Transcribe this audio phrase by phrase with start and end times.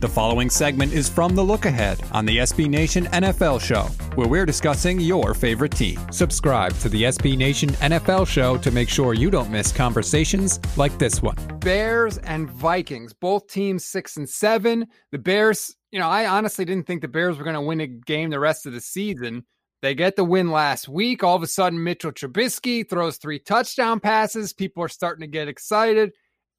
[0.00, 3.82] The following segment is from The Look Ahead on the SB Nation NFL Show,
[4.14, 6.00] where we're discussing your favorite team.
[6.10, 10.96] Subscribe to the SB Nation NFL Show to make sure you don't miss conversations like
[10.96, 11.36] this one.
[11.58, 14.86] Bears and Vikings, both teams six and seven.
[15.12, 17.86] The Bears, you know, I honestly didn't think the Bears were going to win a
[17.86, 19.44] game the rest of the season.
[19.82, 21.22] They get the win last week.
[21.22, 24.54] All of a sudden, Mitchell Trubisky throws three touchdown passes.
[24.54, 26.12] People are starting to get excited.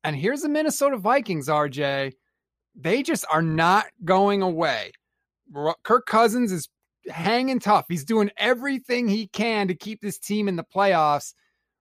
[0.03, 2.13] And here's the Minnesota Vikings, RJ
[2.75, 4.91] they just are not going away.
[5.83, 6.69] Kirk Cousins is
[7.09, 7.85] hanging tough.
[7.89, 11.33] He's doing everything he can to keep this team in the playoffs.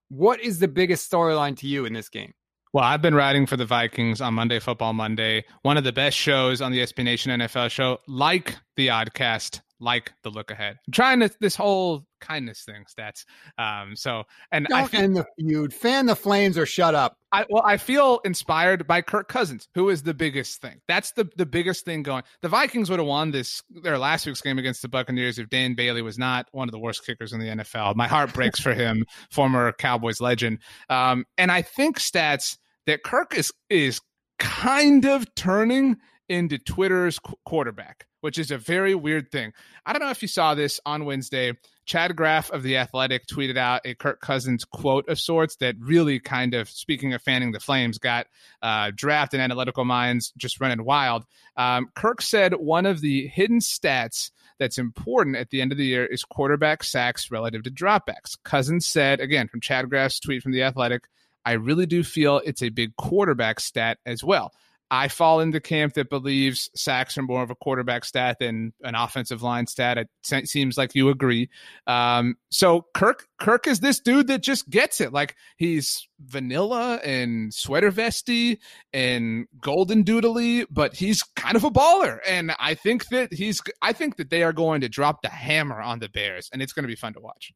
[0.09, 2.33] What is the biggest storyline to you in this game?
[2.73, 6.17] Well, I've been writing for the Vikings on Monday Football Monday, one of the best
[6.17, 10.79] shows on the SB Nation NFL show, like the Oddcast, like the look ahead.
[10.87, 13.25] I'm trying to this whole kindness thing, stats.
[13.59, 17.17] Um, so and Don't I feel, end the feud, fan the flames, or shut up.
[17.33, 20.81] I well, I feel inspired by Kirk Cousins, who is the biggest thing.
[20.87, 22.23] That's the the biggest thing going.
[22.43, 25.75] The Vikings would have won this their last week's game against the Buccaneers if Dan
[25.75, 27.97] Bailey was not one of the worst kickers in the NFL.
[27.97, 30.59] My heart breaks for him, former Cowboys legend.
[30.89, 34.01] Um, and I think stats that Kirk is is
[34.39, 35.97] kind of turning
[36.29, 39.53] into Twitter's qu- quarterback which is a very weird thing.
[39.85, 41.53] I don't know if you saw this on Wednesday.
[41.87, 46.21] Chad Graff of The Athletic tweeted out a Kirk Cousins quote of sorts that really
[46.21, 48.29] kind of, speaking of fanning the flames, got
[48.63, 51.25] uh, draft and analytical minds just running wild.
[51.57, 55.87] Um, Kirk said one of the hidden stats that's important at the end of the
[55.87, 58.37] year is quarterback sacks relative to dropbacks.
[58.45, 61.09] Cousins said, again, from Chad Graff's tweet from The Athletic,
[61.45, 64.53] I really do feel it's a big quarterback stat as well.
[64.91, 68.73] I fall in the camp that believes sacks are more of a quarterback stat than
[68.83, 69.99] an offensive line stat.
[69.99, 70.09] It
[70.49, 71.49] seems like you agree.
[71.87, 75.13] Um, so Kirk, Kirk is this dude that just gets it.
[75.13, 78.59] Like he's vanilla and sweater vesty
[78.93, 82.19] and golden doodly, but he's kind of a baller.
[82.29, 85.81] And I think that he's, I think that they are going to drop the hammer
[85.81, 87.53] on the Bears, and it's going to be fun to watch.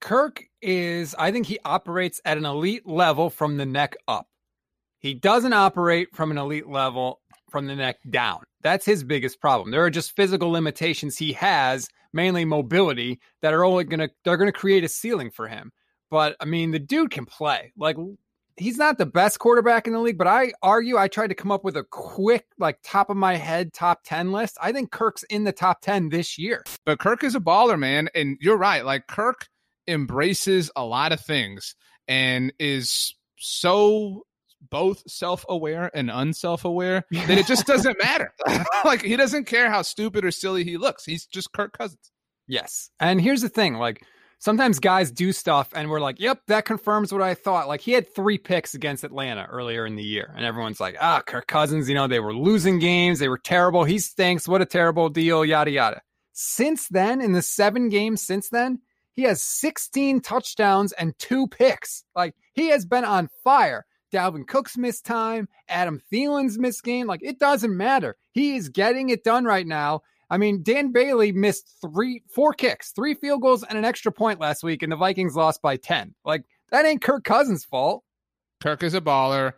[0.00, 4.28] Kirk is, I think he operates at an elite level from the neck up.
[5.00, 8.42] He doesn't operate from an elite level from the neck down.
[8.62, 9.70] That's his biggest problem.
[9.70, 14.36] There are just physical limitations he has, mainly mobility, that are only going to they're
[14.36, 15.72] going to create a ceiling for him.
[16.10, 17.72] But I mean, the dude can play.
[17.78, 17.96] Like
[18.56, 21.50] he's not the best quarterback in the league, but I argue I tried to come
[21.50, 24.58] up with a quick like top of my head top 10 list.
[24.60, 26.62] I think Kirk's in the top 10 this year.
[26.84, 28.84] But Kirk is a baller, man, and you're right.
[28.84, 29.48] Like Kirk
[29.88, 31.74] embraces a lot of things
[32.06, 34.24] and is so
[34.70, 38.32] both self-aware and unself-aware that it just doesn't matter.
[38.84, 41.04] like he doesn't care how stupid or silly he looks.
[41.04, 42.10] He's just Kirk Cousins.
[42.46, 42.90] Yes.
[42.98, 44.04] And here's the thing, like
[44.40, 47.92] sometimes guys do stuff and we're like, "Yep, that confirms what I thought." Like he
[47.92, 51.88] had 3 picks against Atlanta earlier in the year and everyone's like, "Ah, Kirk Cousins,
[51.88, 53.84] you know, they were losing games, they were terrible.
[53.84, 54.48] He stinks.
[54.48, 58.80] What a terrible deal, yada yada." Since then, in the 7 games since then,
[59.14, 62.04] he has 16 touchdowns and 2 picks.
[62.16, 63.86] Like he has been on fire.
[64.12, 67.06] Dalvin Cook's missed time, Adam Thielen's missed game.
[67.06, 68.16] Like it doesn't matter.
[68.32, 70.02] He is getting it done right now.
[70.28, 74.38] I mean, Dan Bailey missed three, four kicks, three field goals, and an extra point
[74.38, 76.14] last week, and the Vikings lost by 10.
[76.24, 78.04] Like that ain't Kirk Cousins' fault.
[78.60, 79.54] Kirk is a baller.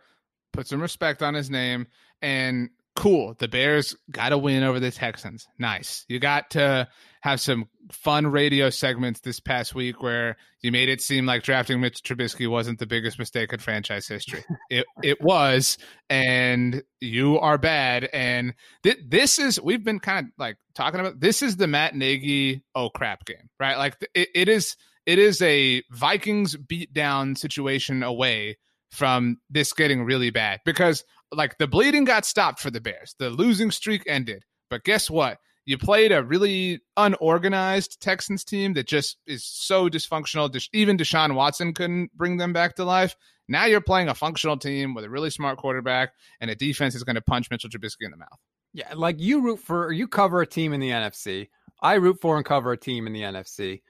[0.51, 1.87] Put some respect on his name.
[2.21, 3.35] And cool.
[3.37, 5.47] The Bears got a win over the Texans.
[5.59, 6.05] Nice.
[6.07, 6.87] You got to
[7.23, 11.79] have some fun radio segments this past week where you made it seem like drafting
[11.79, 14.43] Mitch Trubisky wasn't the biggest mistake in franchise history.
[14.69, 15.77] it it was,
[16.09, 18.09] and you are bad.
[18.11, 18.53] And
[18.83, 21.21] th- this is we've been kind of like talking about.
[21.21, 23.77] This is the Matt Nagy oh crap game, right?
[23.77, 24.75] Like it, it is
[25.05, 28.57] it is a Vikings beat down situation away
[28.91, 33.15] from this getting really bad because like the bleeding got stopped for the Bears.
[33.17, 34.43] The losing streak ended.
[34.69, 35.37] But guess what?
[35.65, 40.67] You played a really unorganized Texans team that just is so dysfunctional.
[40.73, 43.15] Even Deshaun Watson couldn't bring them back to life.
[43.47, 46.11] Now you're playing a functional team with a really smart quarterback
[46.41, 48.39] and a defense is going to punch Mitchell Trubisky in the mouth.
[48.73, 51.49] Yeah, like you root for, you cover a team in the NFC.
[51.81, 53.81] I root for and cover a team in the NFC.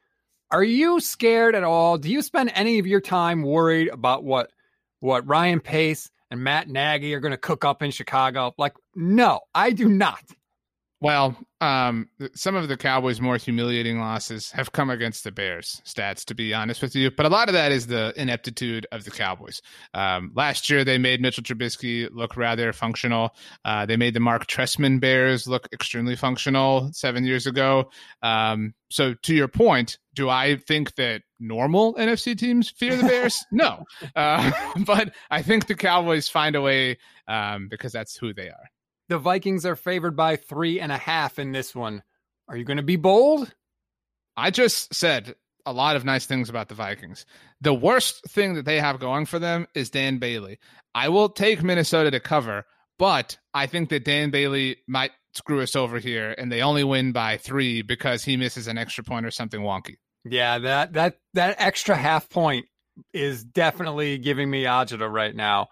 [0.51, 1.97] Are you scared at all?
[1.97, 4.51] Do you spend any of your time worried about what
[4.99, 8.53] what Ryan Pace and Matt Nagy are going to cook up in Chicago?
[8.57, 10.23] Like, no, I do not.
[11.03, 16.23] Well, um, some of the Cowboys' more humiliating losses have come against the Bears stats,
[16.23, 17.11] to be honest with you.
[17.11, 19.61] But a lot of that is the ineptitude of the Cowboys.
[19.93, 23.35] Um, last year, they made Mitchell Trubisky look rather functional.
[23.65, 27.89] Uh, they made the Mark Trestman Bears look extremely functional seven years ago.
[28.21, 33.43] Um, so, to your point, do I think that normal NFC teams fear the Bears?
[33.51, 33.83] no.
[34.15, 34.51] Uh,
[34.85, 36.97] but I think the Cowboys find a way
[37.27, 38.69] um, because that's who they are.
[39.13, 42.01] The Vikings are favored by three and a half in this one.
[42.47, 43.53] Are you going to be bold?
[44.35, 45.35] I just said
[45.67, 47.27] a lot of nice things about the Vikings.
[47.61, 50.57] The worst thing that they have going for them is Dan Bailey.
[50.95, 52.65] I will take Minnesota to cover,
[52.97, 57.11] but I think that Dan Bailey might screw us over here and they only win
[57.11, 59.97] by 3 because he misses an extra point or something wonky.
[60.25, 62.65] Yeah, that that that extra half point
[63.13, 65.67] is definitely giving me agita right now.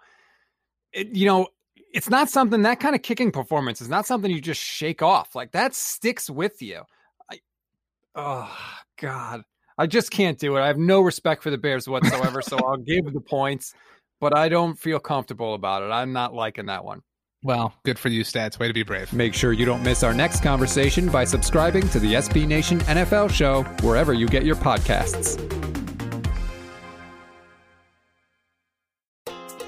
[0.92, 1.48] It, you know,
[1.92, 5.34] it's not something that kind of kicking performance is not something you just shake off.
[5.34, 6.82] Like that sticks with you.
[7.30, 7.40] I,
[8.14, 8.58] oh
[9.00, 9.42] God,
[9.78, 10.60] I just can't do it.
[10.60, 12.42] I have no respect for the Bears whatsoever.
[12.42, 13.74] so I'll give the points,
[14.20, 15.90] but I don't feel comfortable about it.
[15.90, 17.02] I'm not liking that one.
[17.44, 18.58] Well, good for you, Stats.
[18.60, 19.12] Way to be brave.
[19.12, 23.30] Make sure you don't miss our next conversation by subscribing to the SB Nation NFL
[23.30, 25.81] show wherever you get your podcasts.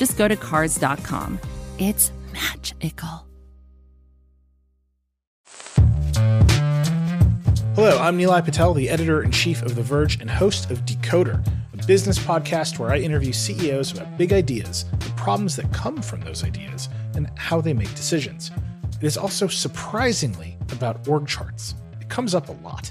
[0.00, 1.38] just go to cars.com.
[1.78, 3.26] It's magical.
[7.74, 11.46] Hello, I'm Nilay Patel, the editor in chief of The Verge and host of Decoder,
[11.74, 16.22] a business podcast where I interview CEOs about big ideas, the problems that come from
[16.22, 18.50] those ideas, and how they make decisions.
[19.02, 21.74] It is also surprisingly about org charts.
[22.00, 22.90] It comes up a lot.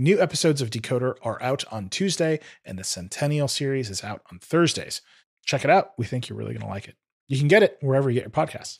[0.00, 4.38] New episodes of Decoder are out on Tuesday, and the Centennial series is out on
[4.38, 5.02] Thursdays.
[5.44, 5.90] Check it out.
[5.98, 6.94] We think you're really going to like it.
[7.26, 8.78] You can get it wherever you get your podcasts.